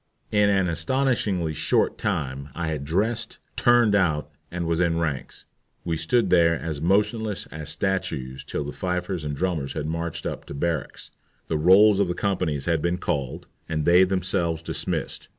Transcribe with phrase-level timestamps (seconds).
[0.31, 5.45] In an astonishingly short time I had dressed, "turned out," and was in ranks.
[5.85, 10.45] We stood there as motionless as statues till the fifers and drummers had marched up
[10.45, 11.11] to barracks,
[11.45, 15.27] the rolls of the companies had been called, and they themselves dismissed.